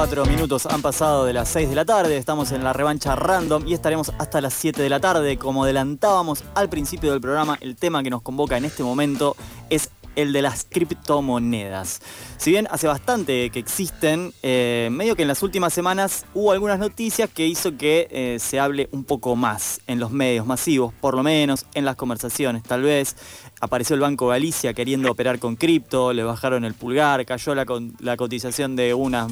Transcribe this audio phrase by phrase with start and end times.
[0.00, 3.68] Cuatro minutos han pasado de las 6 de la tarde, estamos en la revancha random
[3.68, 5.36] y estaremos hasta las 7 de la tarde.
[5.36, 9.36] Como adelantábamos al principio del programa, el tema que nos convoca en este momento
[9.68, 12.00] es el de las criptomonedas.
[12.38, 16.78] Si bien hace bastante que existen, eh, medio que en las últimas semanas hubo algunas
[16.78, 21.14] noticias que hizo que eh, se hable un poco más en los medios masivos, por
[21.14, 23.16] lo menos en las conversaciones tal vez.
[23.60, 27.66] Apareció el Banco Galicia queriendo operar con cripto, le bajaron el pulgar, cayó la,
[27.98, 29.30] la cotización de unas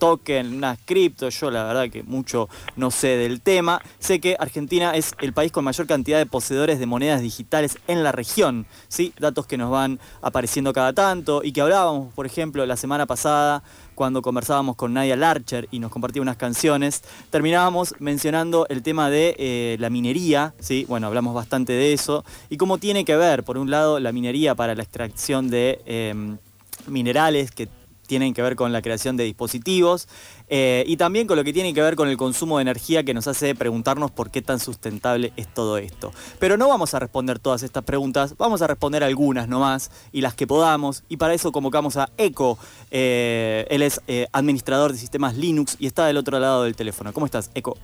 [0.00, 3.80] token, unas cripto, yo la verdad que mucho no sé del tema.
[4.00, 8.02] Sé que Argentina es el país con mayor cantidad de poseedores de monedas digitales en
[8.02, 9.12] la región, ¿sí?
[9.20, 13.62] Datos que nos van apareciendo cada tanto y que hablábamos, por ejemplo, la semana pasada
[13.94, 19.36] cuando conversábamos con Nadia Larcher y nos compartía unas canciones, terminábamos mencionando el tema de
[19.38, 20.86] eh, la minería, ¿sí?
[20.88, 24.54] bueno, hablamos bastante de eso, y cómo tiene que ver, por un lado, la minería
[24.54, 26.38] para la extracción de em,
[26.86, 27.68] minerales que
[28.10, 30.08] tienen que ver con la creación de dispositivos
[30.48, 33.14] eh, y también con lo que tiene que ver con el consumo de energía que
[33.14, 36.10] nos hace preguntarnos por qué tan sustentable es todo esto.
[36.40, 40.34] Pero no vamos a responder todas estas preguntas, vamos a responder algunas nomás y las
[40.34, 42.58] que podamos y para eso convocamos a Eco.
[42.90, 47.12] Eh, él es eh, administrador de sistemas Linux y está del otro lado del teléfono.
[47.12, 47.76] ¿Cómo estás, Eco?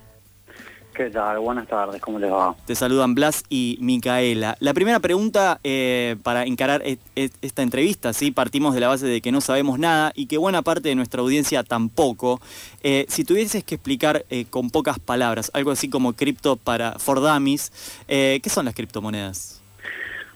[0.96, 1.40] ¿Qué tal?
[1.40, 2.56] Buenas tardes, ¿cómo les va?
[2.64, 4.56] Te saludan Blas y Micaela.
[4.60, 6.82] La primera pregunta eh, para encarar
[7.14, 8.30] esta entrevista, ¿sí?
[8.30, 11.20] partimos de la base de que no sabemos nada y que buena parte de nuestra
[11.20, 12.40] audiencia tampoco.
[12.82, 17.20] Eh, si tuvieses que explicar eh, con pocas palabras, algo así como cripto para for
[17.20, 17.70] dummies,
[18.08, 19.60] ¿qué son las criptomonedas?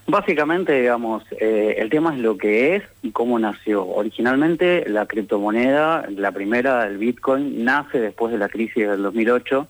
[0.07, 3.87] Básicamente, digamos, el tema es lo que es y cómo nació.
[3.87, 9.67] Originalmente, la criptomoneda, la primera, el Bitcoin, nace después de la crisis del 2008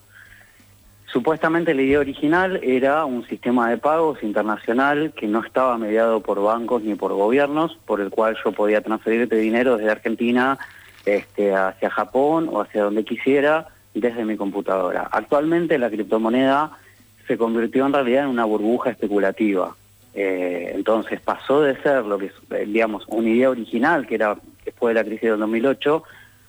[1.12, 6.40] Supuestamente la idea original era un sistema de pagos internacional que no estaba mediado por
[6.40, 10.56] bancos ni por gobiernos, por el cual yo podía transferirte dinero desde Argentina
[11.04, 15.08] este, hacia Japón o hacia donde quisiera desde mi computadora.
[15.10, 16.78] Actualmente la criptomoneda
[17.26, 19.74] se convirtió en realidad en una burbuja especulativa.
[20.14, 24.94] Eh, entonces pasó de ser lo que eh, digamos, una idea original, que era después
[24.94, 26.04] de la crisis del 2008,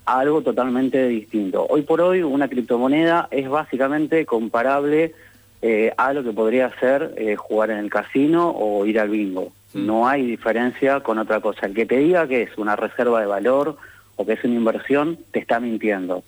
[0.06, 1.66] algo totalmente distinto.
[1.69, 5.13] Hoy por hoy una criptomoneda es básicamente comparable
[5.62, 9.51] eh, a lo que podría ser eh, jugar en el casino o ir al bingo.
[9.73, 9.85] Mm.
[9.85, 11.67] No hay diferencia con otra cosa.
[11.67, 13.78] El que te diga que es una reserva de valor
[14.16, 16.23] o que es una inversión, te está mintiendo.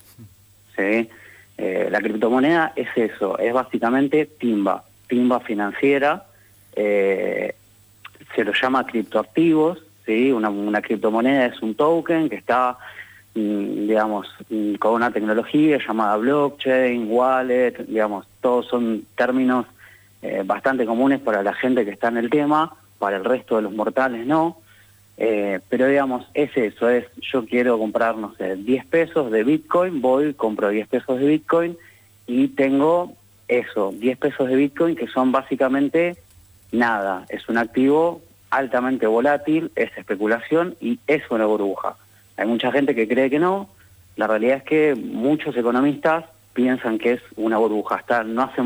[0.76, 1.10] ¿sí?
[1.58, 6.26] Eh, la criptomoneda es eso, es básicamente timba, timba financiera,
[6.76, 10.32] se lo llama criptoactivos, ¿sí?
[10.32, 12.78] una, una criptomoneda es un token que está
[13.36, 19.66] digamos, mm, con una tecnología llamada blockchain, wallet, digamos, todos son términos
[20.22, 23.64] eh, bastante comunes para la gente que está en el tema, para el resto de
[23.64, 24.58] los mortales no.
[25.18, 30.02] Eh, pero digamos, es eso, es yo quiero comprar, no sé, 10 pesos de Bitcoin,
[30.02, 31.78] voy, compro 10 pesos de Bitcoin
[32.26, 33.14] y tengo
[33.48, 36.18] eso, 10 pesos de Bitcoin que son básicamente
[36.72, 41.96] nada, es un activo altamente volátil, es especulación y es una burbuja.
[42.38, 43.70] Hay mucha gente que cree que no.
[44.16, 47.96] La realidad es que muchos economistas piensan que es una burbuja.
[47.96, 48.62] Hasta no hace,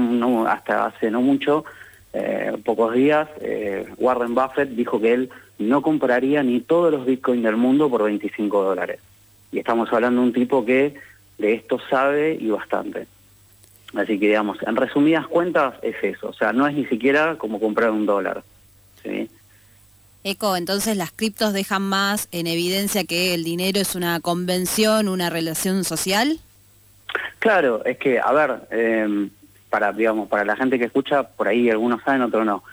[0.47, 1.65] hasta hace no mucho,
[2.13, 5.29] eh, pocos días, eh, Warren Buffett dijo que él
[5.59, 8.99] no compraría ni todos los bitcoins del mundo por 25 dólares.
[9.51, 10.95] Y estamos hablando de un tipo que
[11.37, 13.07] de esto sabe y bastante.
[13.93, 16.29] Así que digamos, en resumidas cuentas es eso.
[16.29, 18.43] O sea, no es ni siquiera como comprar un dólar.
[19.03, 19.29] ¿sí?
[20.27, 25.29] Eco, entonces las criptos dejan más en evidencia que el dinero es una convención, una
[25.29, 26.39] relación social.
[27.39, 29.29] Claro, es que, a ver, em,
[29.69, 32.63] para, digamos, para la gente que escucha, por ahí algunos saben, otros no.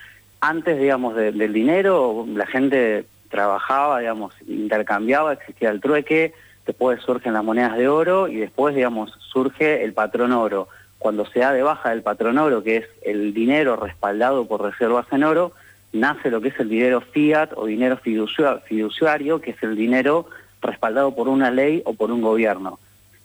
[0.41, 6.35] Antes, digamos, del dinero, la gente trabajaba, digamos, intercambiaba, existía el trueque,
[6.67, 10.69] después surgen las monedas de oro y después, digamos, surge el patrón oro.
[10.99, 15.07] Cuando se da de baja el patrón oro, que es el dinero respaldado por reservas
[15.13, 15.53] en oro,
[15.95, 20.27] nace lo que es el dinero fiat o dinero fiduciario, que es el dinero
[20.61, 22.79] respaldado por una ley o por un gobierno.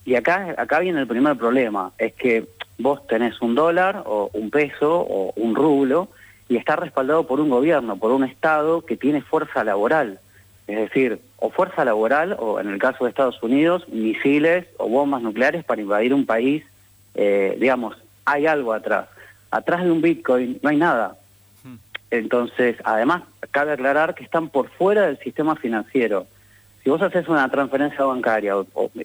[0.06, 4.50] Y acá, acá viene el primer problema, es que vos tenés un dólar o un
[4.50, 6.10] peso o un rublo
[6.48, 10.19] y está respaldado por un gobierno, por un Estado que tiene fuerza laboral.
[10.68, 15.21] Es decir, o fuerza laboral, o en el caso de Estados Unidos, misiles o bombas
[15.21, 16.63] nucleares para invadir un país,
[17.16, 19.07] eh, digamos, hay algo atrás.
[19.51, 21.16] atrás de un Bitcoin no hay nada.
[22.11, 26.27] Entonces, además, cabe aclarar que están por fuera del sistema financiero.
[26.83, 28.53] Si vos haces una transferencia bancaria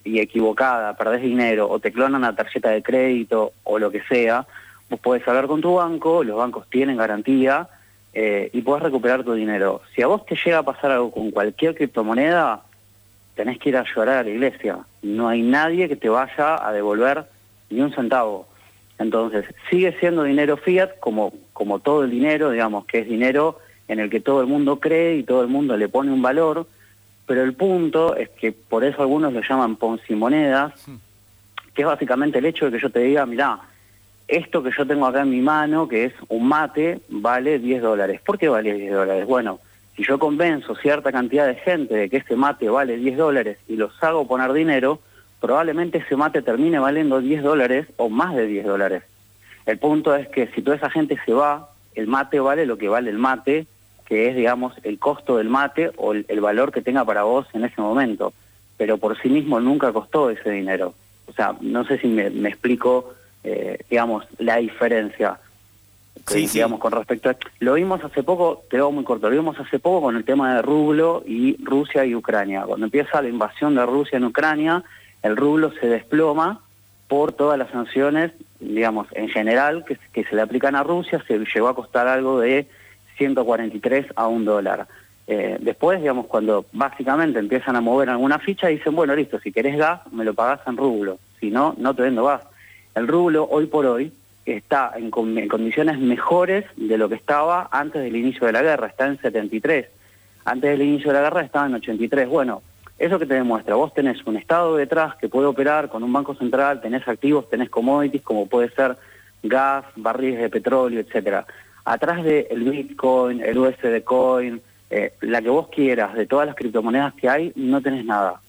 [0.04, 4.46] y equivocada, perdés dinero o te clonan la tarjeta de crédito o lo que sea,
[4.88, 7.68] vos podés hablar con tu banco, los bancos tienen garantía
[8.12, 9.82] eh, y podés recuperar tu dinero.
[9.94, 12.62] Si a vos te llega a pasar algo con cualquier criptomoneda,
[13.34, 14.78] tenés que ir a llorar a la iglesia.
[15.02, 17.24] No hay nadie que te vaya a devolver
[17.70, 18.46] ni un centavo.
[18.98, 23.58] Entonces, sigue siendo dinero fiat como, como todo el dinero, digamos, que es dinero
[23.88, 26.66] en el que todo el mundo cree y todo el mundo le pone un valor,
[27.26, 30.72] pero el punto es que por eso algunos lo llaman ponzi monedas,
[31.74, 33.60] que es básicamente el hecho de que yo te diga, mirá,
[34.28, 38.20] esto que yo tengo acá en mi mano, que es un mate, vale 10 dólares.
[38.24, 39.26] ¿Por qué vale 10 dólares?
[39.26, 39.60] Bueno,
[39.96, 43.76] si yo convenzo cierta cantidad de gente de que este mate vale 10 dólares y
[43.76, 45.00] los hago poner dinero,
[45.44, 49.02] probablemente ese mate termine valiendo 10 dólares o más de 10 dólares.
[49.66, 52.88] El punto es que si toda esa gente se va, el mate vale lo que
[52.88, 53.66] vale el mate,
[54.06, 57.46] que es, digamos, el costo del mate o el, el valor que tenga para vos
[57.52, 58.32] en ese momento.
[58.78, 60.94] Pero por sí mismo nunca costó ese dinero.
[61.26, 63.12] O sea, no sé si me, me explico,
[63.44, 65.38] eh, digamos, la diferencia.
[66.26, 66.54] Sí, Eh, sí.
[66.54, 67.36] digamos, con respecto a...
[67.60, 70.24] Lo vimos hace poco, te lo hago muy corto, lo vimos hace poco con el
[70.24, 72.62] tema de rublo y Rusia y Ucrania.
[72.62, 74.82] Cuando empieza la invasión de Rusia en Ucrania,
[75.24, 76.60] el rublo se desploma
[77.08, 81.68] por todas las sanciones, digamos, en general, que, se le aplican a Rusia, se llegó
[81.68, 82.66] a costar algo de
[83.16, 84.86] 143 a un dólar.
[85.26, 89.78] Eh, después, digamos, cuando básicamente empiezan a mover alguna ficha, dicen, bueno, listo, si querés
[89.78, 92.42] gas, me lo pagás en rublo, si no, no te vendo gas.
[92.94, 94.12] El rublo, hoy por hoy,
[94.44, 95.04] está en,
[95.38, 99.18] en condiciones mejores de lo que estaba antes del inicio de la guerra, está en
[99.18, 99.86] 73.
[100.44, 102.28] Antes del inicio de la guerra estaba en 83.
[102.28, 102.60] Bueno,
[102.98, 106.34] eso que te demuestra, vos tenés un Estado detrás que puede operar con un banco
[106.34, 108.96] central, tenés activos, tenés commodities, como puede ser
[109.42, 111.46] gas, barriles de petróleo, etcétera.
[111.84, 114.60] Atrás del Bitcoin, el USD Coin,
[114.90, 118.40] eh, la que vos quieras, de todas las criptomonedas que hay, no tenés nada.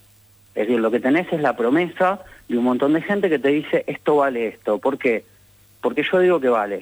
[0.54, 3.50] Es decir, lo que tenés es la promesa de un montón de gente que te
[3.50, 4.78] dice esto vale esto.
[4.78, 5.26] ¿Por qué?
[5.82, 6.82] Porque yo digo que vale.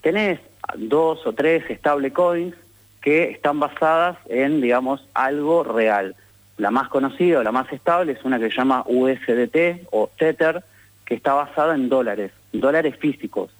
[0.00, 0.40] Tenés
[0.76, 2.54] dos o tres stablecoins
[3.02, 6.14] que están basadas en, digamos, algo real.
[6.62, 10.62] La más conocida o la más estable es una que se llama USDT o Tether,
[11.04, 13.50] que está basada en dólares, dólares físicos.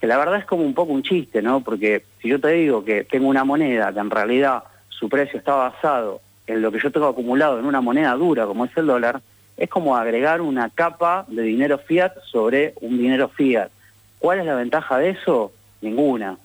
[0.00, 1.60] Que la verdad es como un poco un chiste, ¿no?
[1.60, 5.54] Porque si yo te digo que tengo una moneda que en realidad su precio está
[5.54, 9.20] basado en lo que yo tengo acumulado en una moneda dura como es el dólar,
[9.56, 13.70] es como agregar una capa de dinero fiat sobre un dinero fiat.
[14.18, 15.52] ¿Cuál es la ventaja de eso?
[15.80, 16.36] Ninguna.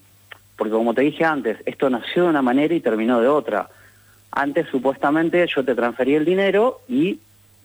[0.58, 3.68] Porque como te dije antes, esto nació de una manera y terminó de otra.
[4.36, 7.20] Antes supuestamente yo te transfería el dinero y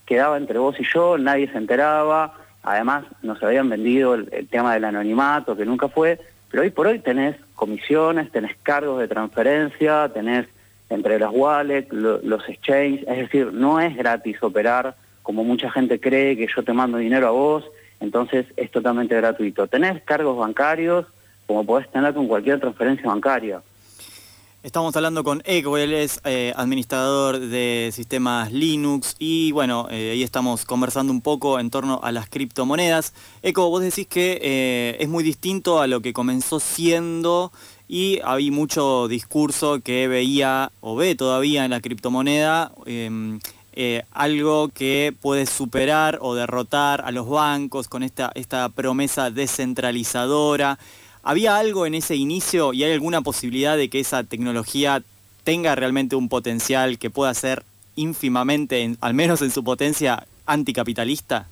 [0.06, 4.85] quedaba entre vos y yo, nadie se enteraba, además nos habían vendido el, tema del
[4.85, 6.20] anonimato, que nunca fue,
[6.50, 10.47] pero hoy por hoy tenés comisiones, tenés cargos de transferencia, tenés
[10.91, 15.99] entre las wallets, lo- los exchanges, es decir, no es gratis operar como mucha gente
[16.00, 17.65] cree que yo te mando dinero a vos,
[18.00, 19.67] entonces es totalmente gratuito.
[19.67, 21.06] Tenés cargos bancarios
[21.47, 23.61] como podés tener con cualquier transferencia bancaria.
[24.64, 30.25] Estamos hablando con Eco, él es eh, administrador de sistemas Linux y bueno, eh, ahí
[30.25, 33.14] estamos conversando un poco en torno a las criptomonedas.
[33.43, 37.52] Eco, vos decís que eh, es muy distinto a lo que comenzó siendo
[37.86, 42.72] y había mucho discurso que veía o ve todavía en la criptomoneda
[43.81, 50.81] eh, algo que puede superar o derrotar a los bancos con esta, esta promesa descentralizadora.
[51.29, 55.03] ¿Había algo en ese inicio y hay alguna posibilidad de que esa tecnología
[55.44, 57.65] tenga realmente un potencial que pueda ser
[57.97, 61.47] ínfimamente, en- al menos en su potencia, anticapitalista?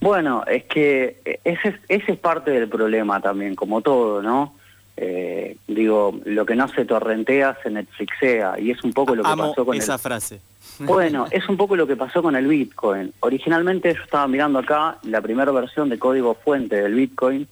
[0.00, 4.54] Bueno, es que ese es, ese es parte del problema también, como todo, ¿no?
[4.96, 9.28] Eh, digo, lo que no se torrentea se Netflixea y es un poco lo que
[9.30, 9.98] Amo pasó con esa el...
[10.00, 10.40] frase.
[10.80, 13.12] Bueno, es un poco lo que pasó con el Bitcoin.
[13.20, 17.46] Originalmente yo estaba mirando acá la primera versión de código fuente del Bitcoin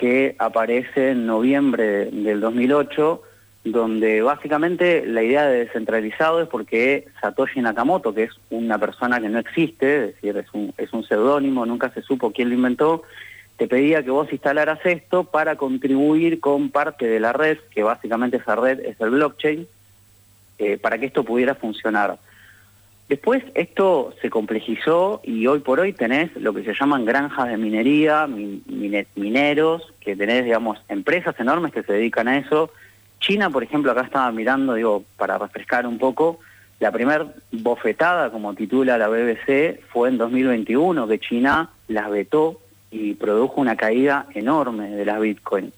[0.00, 3.22] que aparece en noviembre del 2008,
[3.64, 9.28] donde básicamente la idea de descentralizado es porque Satoshi Nakamoto, que es una persona que
[9.28, 13.02] no existe, es decir, es un, es un seudónimo, nunca se supo quién lo inventó,
[13.58, 18.38] te pedía que vos instalaras esto para contribuir con parte de la red, que básicamente
[18.38, 19.68] esa red es el blockchain,
[20.60, 22.18] eh, para que esto pudiera funcionar.
[23.10, 27.56] Después esto se complejizó y hoy por hoy tenés lo que se llaman granjas de
[27.56, 32.70] minería, min- mine- mineros, que tenés, digamos, empresas enormes que se dedican a eso.
[33.18, 36.38] China, por ejemplo, acá estaba mirando, digo, para refrescar un poco,
[36.78, 42.60] la primer bofetada, como titula la BBC, fue en 2021, que China las vetó
[42.92, 45.72] y produjo una caída enorme de las Bitcoin.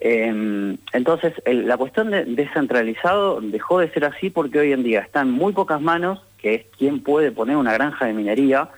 [0.00, 5.20] Eh, entonces, la cuestión de descentralizado dejó de ser así porque hoy en día está
[5.20, 8.68] en muy pocas manos, que es quien puede poner una granja de minería.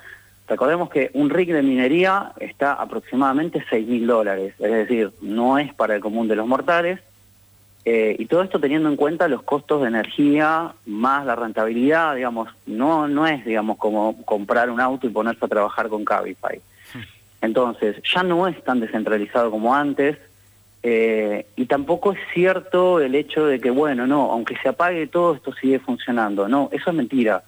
[0.46, 5.74] Recordemos que un rig de minería está aproximadamente 6 mil dólares, es decir, no es
[5.74, 7.00] para el común de los mortales.
[7.84, 12.48] Eh, y todo esto teniendo en cuenta los costos de energía más la rentabilidad, digamos,
[12.66, 16.60] no, no es, digamos, como comprar un auto y ponerse a trabajar con Cabify.
[17.40, 20.18] Entonces, ya no es tan descentralizado como antes,
[20.84, 25.34] eh, y tampoco es cierto el hecho de que, bueno, no, aunque se apague todo,
[25.34, 26.46] esto sigue funcionando.
[26.46, 27.42] No, eso es mentira.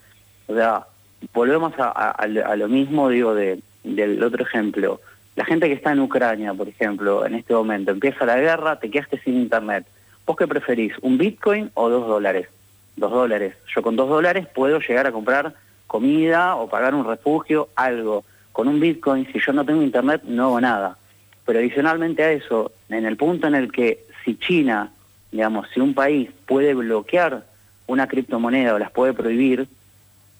[0.48, 0.86] O sea,
[1.32, 5.00] volvemos a, lo mismo, digo, de, del otro ejemplo.
[5.36, 8.90] La gente que está en Ucrania, por ejemplo, en este momento, empieza la guerra, te
[8.90, 9.86] quedaste sin internet.
[10.26, 12.48] ¿Vos qué preferís, un Bitcoin o dos dólares?
[12.96, 13.54] Dos dólares.
[13.74, 15.54] Yo con dos dólares puedo llegar a comprar
[15.86, 18.24] comida o pagar un refugio, algo.
[18.52, 20.98] Con un Bitcoin, si yo no tengo internet, no hago nada.
[21.46, 24.90] Pero adicionalmente a eso, en el punto en el que si China,
[25.30, 27.44] digamos, si un país puede bloquear
[27.86, 29.68] una criptomoneda o las puede prohibir,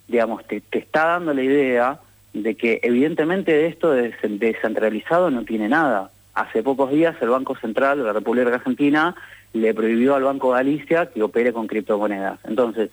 [0.08, 2.00] digamos, te, te está dando la idea
[2.32, 6.10] de que evidentemente de esto de des- descentralizado no tiene nada.
[6.34, 9.14] Hace pocos días el Banco Central de la República Argentina
[9.52, 12.38] le prohibió al Banco Galicia que opere con criptomonedas.
[12.44, 12.90] Entonces,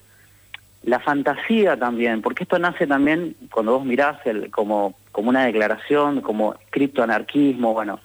[0.83, 4.17] la fantasía también, porque esto nace también cuando vos mirás
[4.51, 7.99] como, como una declaración, como criptoanarquismo, bueno,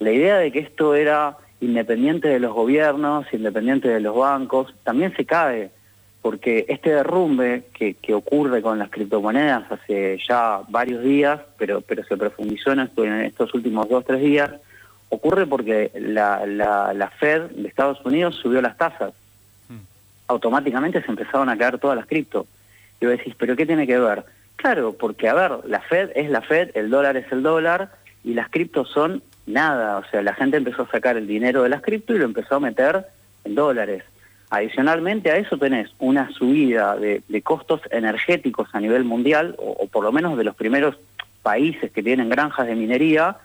[0.00, 5.14] la idea de que esto era independiente de los gobiernos, independiente de los bancos, también
[5.16, 5.70] se cae,
[6.28, 12.04] porque este derrumbe que, que ocurre con las criptomonedas hace ya varios días, pero, pero
[12.04, 14.50] se profundizó en, esto, en estos últimos dos, tres días,
[15.08, 19.14] ocurre porque la, la, la Fed de Estados Unidos subió las tasas
[20.26, 22.46] automáticamente se empezaron a caer todas las cripto.
[23.00, 24.24] Y vos decís, ¿pero qué tiene que ver?
[24.56, 27.90] Claro, porque a ver, la Fed es la Fed, el dólar es el dólar
[28.22, 29.96] y las criptos son nada.
[29.96, 32.56] O sea, la gente empezó a sacar el dinero de las cripto y lo empezó
[32.56, 33.06] a meter
[33.44, 34.04] en dólares.
[34.50, 39.86] Adicionalmente a eso tenés una subida de, de costos energéticos a nivel mundial, o, o
[39.88, 40.96] por lo menos de los primeros
[41.42, 43.36] países que tienen granjas de minería,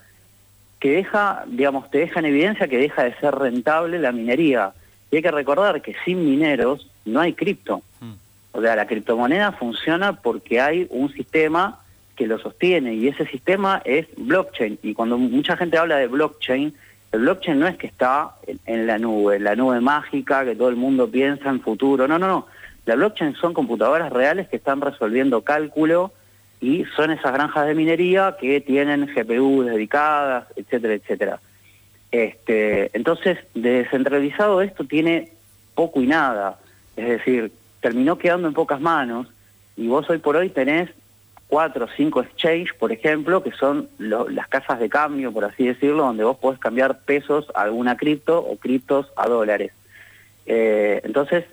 [0.79, 4.73] que deja, digamos, te deja en evidencia que deja de ser rentable la minería.
[5.11, 7.81] Y hay que recordar que sin mineros no hay cripto.
[8.51, 11.79] O sea, la criptomoneda funciona porque hay un sistema
[12.15, 14.77] que lo sostiene y ese sistema es blockchain.
[14.83, 16.73] Y cuando mucha gente habla de blockchain,
[17.13, 18.31] el blockchain no es que está
[18.65, 22.07] en, la nube, la nube mágica que todo el mundo piensa en futuro.
[22.07, 22.47] No, no, no.
[22.87, 26.11] La blockchain son computadoras reales que están resolviendo cálculo
[26.59, 31.39] y son esas granjas de minería que tienen GPU dedicadas, etcétera, etcétera.
[32.11, 35.33] Este, entonces, de descentralizado esto tiene
[35.75, 36.57] poco y nada.
[36.97, 39.27] Es decir, terminó quedando en pocas manos
[39.77, 40.89] y vos hoy por hoy tenés
[41.53, 45.67] cuatro o cinco exchange, por ejemplo, que son lo- las casas de cambio, por así
[45.67, 49.71] decirlo, donde vos podés cambiar pesos a alguna cripto o criptos a dólares.
[50.47, 51.45] Eh, entonces,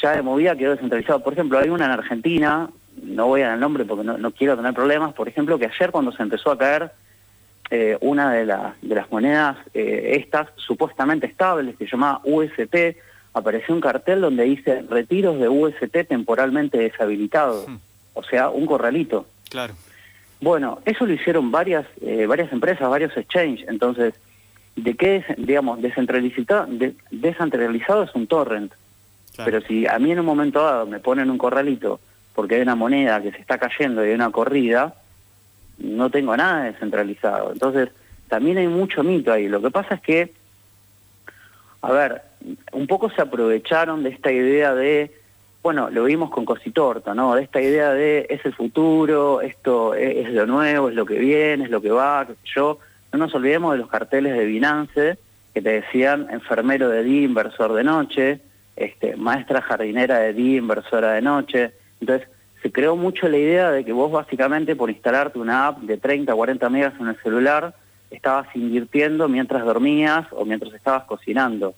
[0.00, 1.22] ya de movida quedó descentralizado.
[1.22, 2.70] Por ejemplo, hay una en Argentina,
[3.02, 5.66] no voy a dar el nombre porque no, no quiero tener problemas, por ejemplo, que
[5.66, 6.90] ayer cuando se empezó a caer
[7.70, 12.96] eh, una de, la- de las monedas eh, estas supuestamente estables, que se llamaba UST,
[13.34, 17.66] apareció un cartel donde dice retiros de UST temporalmente deshabilitados,
[18.14, 19.26] o sea, un corralito.
[19.52, 19.74] Claro.
[20.40, 23.64] Bueno, eso lo hicieron varias eh, varias empresas, varios exchange.
[23.68, 24.14] Entonces,
[24.74, 28.72] ¿de qué, es, digamos, descentralizado, de- descentralizado es un torrent?
[29.34, 29.50] Claro.
[29.50, 32.00] Pero si a mí en un momento dado me ponen un corralito
[32.34, 34.94] porque hay una moneda que se está cayendo y hay una corrida,
[35.78, 37.52] no tengo nada descentralizado.
[37.52, 37.90] Entonces,
[38.28, 39.48] también hay mucho mito ahí.
[39.48, 40.32] Lo que pasa es que,
[41.82, 42.22] a ver,
[42.72, 45.12] un poco se aprovecharon de esta idea de,
[45.62, 47.34] bueno, lo vimos con Cositorta, ¿no?
[47.34, 51.18] De esta idea de es el futuro, esto es, es lo nuevo, es lo que
[51.18, 52.78] viene, es lo que va, qué sé yo.
[53.12, 55.18] No nos olvidemos de los carteles de Binance
[55.54, 58.40] que te decían enfermero de día, inversor de noche,
[58.74, 61.72] este, maestra jardinera de día, inversora de noche.
[62.00, 62.28] Entonces,
[62.62, 66.32] se creó mucho la idea de que vos básicamente por instalarte una app de 30
[66.32, 67.74] o 40 megas en el celular,
[68.10, 71.74] estabas invirtiendo mientras dormías o mientras estabas cocinando.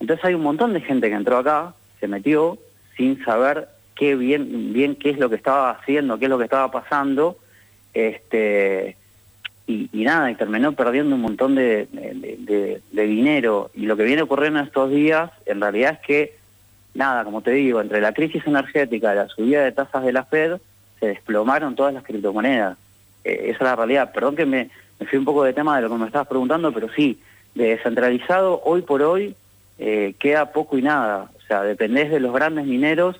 [0.00, 2.58] Entonces hay un montón de gente que entró acá, se metió
[2.98, 6.70] sin saber qué bien, qué es lo que estaba haciendo, qué es lo que estaba
[6.70, 7.38] pasando,
[7.94, 8.96] este
[9.66, 11.88] y, nada, y terminó perdiendo un montón de,
[12.90, 13.70] dinero.
[13.74, 16.36] Y lo que viene ocurriendo estos días, en realidad es que,
[16.94, 20.56] nada, como te digo, entre la crisis energética la subida de tasas de la Fed,
[20.98, 22.78] se desplomaron todas las criptomonedas.
[23.24, 24.10] Eh, esa es la realidad.
[24.12, 26.72] Perdón que me, me fui un poco de tema de lo que me estabas preguntando,
[26.72, 27.20] pero sí,
[27.54, 29.36] de descentralizado, hoy por hoy,
[29.78, 31.30] eh, queda poco y nada.
[31.48, 33.18] O sea, dependés de los grandes mineros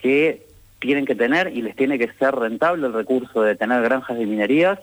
[0.00, 0.46] que
[0.78, 4.26] tienen que tener y les tiene que ser rentable el recurso de tener granjas de
[4.26, 4.78] minerías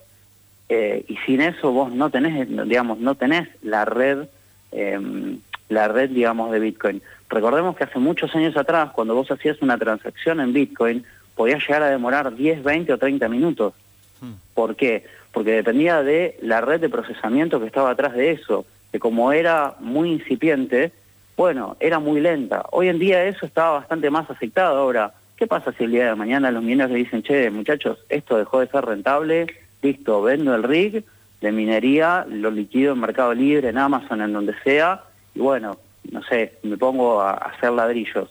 [0.67, 4.25] eh, y sin eso vos no tenés, digamos, no tenés la red,
[4.73, 5.39] em,
[5.69, 7.01] la red, digamos, de Bitcoin.
[7.29, 11.81] Recordemos que hace muchos años atrás, cuando vos hacías una transacción en Bitcoin, podía llegar
[11.83, 13.73] a demorar 10, 20 o 30 minutos.
[14.19, 14.33] Hmm.
[14.53, 15.05] ¿Por qué?
[15.31, 19.75] Porque dependía de la red de procesamiento que estaba atrás de eso, que como era
[19.79, 20.91] muy incipiente,
[21.37, 22.65] bueno, era muy lenta.
[22.71, 24.77] Hoy en día eso estaba bastante más aceptado.
[24.77, 28.37] Ahora, ¿qué pasa si el día de mañana los mineros le dicen, che, muchachos, esto
[28.37, 29.47] dejó de ser rentable,
[29.81, 31.03] listo, vendo el rig
[31.41, 35.77] de minería, lo liquido en Mercado Libre, en Amazon, en donde sea, y bueno,
[36.11, 38.29] no sé, me pongo a hacer ladrillos.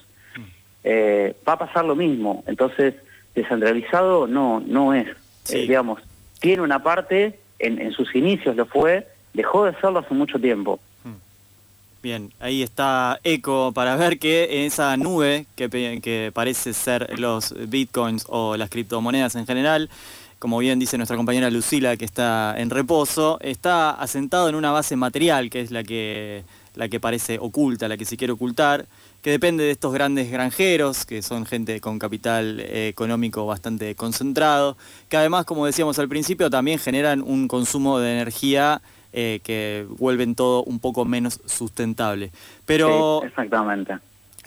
[0.83, 2.43] Eh, va a pasar lo mismo.
[2.47, 2.95] Entonces,
[3.35, 5.09] descentralizado no, no es.
[5.45, 5.59] Sí.
[5.59, 6.01] Eh, digamos,
[6.41, 10.81] tiene una parte, en, en sus inicios lo fue, dejó de serlo hace mucho tiempo.
[12.05, 15.71] Bien, ahí está Eco para ver que esa nube que,
[16.03, 19.89] que parece ser los bitcoins o las criptomonedas en general,
[20.39, 24.97] como bien dice nuestra compañera Lucila que está en reposo, está asentado en una base
[24.97, 26.45] material que es la que,
[26.75, 28.85] la que parece oculta, la que se quiere ocultar,
[29.23, 34.77] que depende de estos grandes granjeros, que son gente con capital eh, económico bastante concentrado,
[35.09, 38.83] que además, como decíamos al principio, también generan un consumo de energía
[39.17, 42.33] eh, que vuelven todo un poco menos sustentable.
[42.67, 43.99] Pero Sí, exactamente.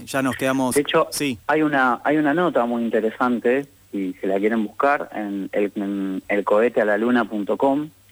[0.06, 0.76] ya nos quedamos...
[0.76, 5.10] De hecho, sí, hay una hay una nota muy interesante, si se la quieren buscar,
[5.16, 6.22] en, el, en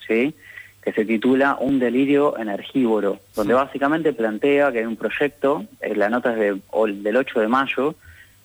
[0.08, 0.34] ¿sí?
[0.82, 6.10] que se titula Un delirio energívoro, donde básicamente plantea que hay un proyecto, eh, la
[6.10, 6.62] nota es de,
[7.02, 7.96] del 8 de mayo,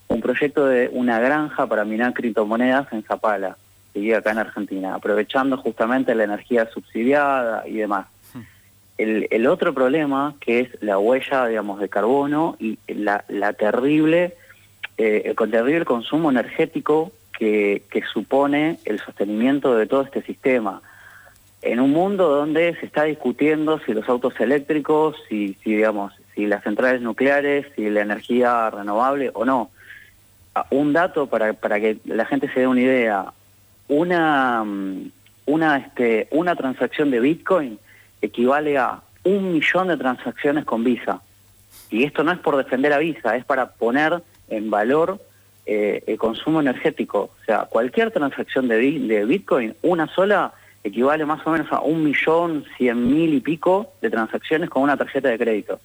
[0.09, 3.57] un proyecto de una granja para minar criptomonedas en Zapala,
[3.95, 4.13] ¿sí?
[4.13, 8.07] acá en Argentina, aprovechando justamente la energía subsidiada y demás.
[8.99, 14.37] El, otro problema que es la huella, digamos, de carbono y la, la terrible,
[14.99, 20.83] eh, el terrible consumo energético que, que supone el sostenimiento de todo este sistema.
[21.63, 26.47] En un mundo donde se está discutiendo si los autos eléctricos, si, si digamos, si
[26.47, 29.71] las centrales nucleares, si la energía renovable o no.
[30.55, 33.33] Ah, Un dato para, para que la gente se dé una idea.
[33.91, 35.11] Una, mm,
[35.47, 37.79] una, este, una transacción de Bitcoin
[38.23, 41.21] equivale a un millón de transacciones con Visa.
[41.91, 45.21] Y esto no es por defender a Visa, es para poner en valor
[45.67, 47.31] eh, el consumo energético.
[47.41, 50.53] O sea, cualquier transacción de, de Bitcoin, una sola,
[50.85, 54.97] equivale más o menos a un millón cien mil y pico de transacciones con una
[54.97, 55.81] tarjeta de crédito.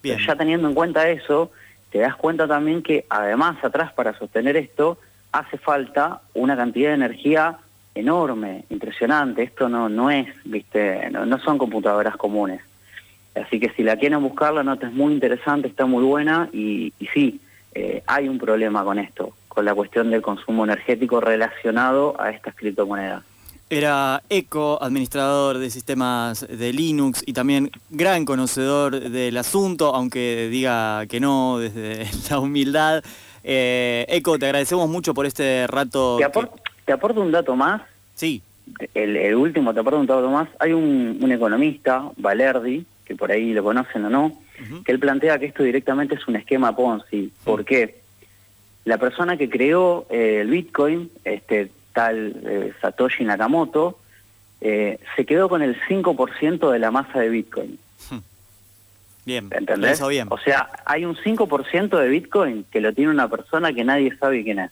[0.00, 0.16] bien.
[0.16, 1.50] Pero ya teniendo en cuenta eso,
[1.90, 4.98] te das cuenta también que además atrás para sostener esto
[5.38, 7.58] hace falta una cantidad de energía
[7.94, 9.42] enorme, impresionante.
[9.42, 12.60] Esto no, no es, viste, no, son computadoras comunes.
[13.34, 16.92] Así que si la quieren buscar, la nota es muy interesante, está muy buena y,
[16.98, 17.40] y sí,
[17.74, 22.54] eh, hay un problema con esto, con la cuestión del consumo energético relacionado a estas
[22.54, 23.22] criptomonedas.
[23.68, 31.04] Era Eco, administrador de sistemas de Linux y también gran conocedor del asunto, aunque diga
[31.08, 33.02] que no desde la humildad.
[33.48, 36.16] Eh, Eco, te agradecemos mucho por este rato.
[36.18, 36.50] Te, que- apor-
[36.84, 37.82] te aporto un dato más,
[38.14, 38.42] Sí,
[38.94, 40.48] el, el último, te aporto un dato más.
[40.58, 44.32] Hay un, un economista, Valerdi, que por ahí lo conocen o no,
[44.84, 47.30] que él plantea que esto directamente es un esquema Ponzi.
[47.44, 48.00] ¿Por qué?
[48.84, 53.98] La persona que creó eh, el Bitcoin, este tal eh, Satoshi Nakamoto,
[54.60, 57.78] eh, se quedó con el 5% de la masa de Bitcoin.
[59.26, 59.48] Bien.
[59.50, 59.92] ¿Entendés?
[59.92, 60.28] Eso bien.
[60.30, 64.42] O sea, hay un 5% de Bitcoin que lo tiene una persona que nadie sabe
[64.42, 64.70] quién es.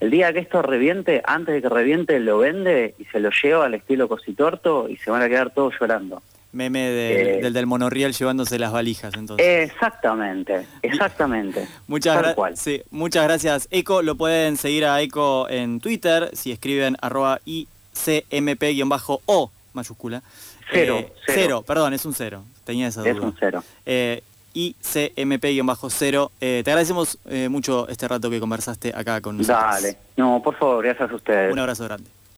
[0.00, 3.66] El día que esto reviente, antes de que reviente, lo vende y se lo lleva
[3.66, 6.22] al estilo cositorto y se van a quedar todos llorando.
[6.52, 7.42] Meme de- Eh.
[7.42, 9.46] del del monorriel llevándose las valijas, entonces.
[9.70, 11.66] Exactamente, exactamente.
[11.86, 12.56] Muchas, Tal gra- cual.
[12.56, 14.00] sí, muchas gracias, Eco.
[14.02, 20.22] Lo pueden seguir a Eco en Twitter si escriben arroba ICMP-O mayúscula.
[20.70, 21.64] Cero, Eh, cero.
[21.66, 22.42] perdón, es un cero.
[22.66, 23.26] Tenía esa Es duda.
[23.28, 23.62] un cero.
[23.86, 24.22] Eh,
[24.54, 26.30] ICMP-0.
[26.40, 29.62] Eh, te agradecemos eh, mucho este rato que conversaste acá con nosotros.
[29.64, 29.96] Dale.
[30.16, 31.52] No, por favor, gracias a ustedes.
[31.52, 32.10] Un abrazo grande.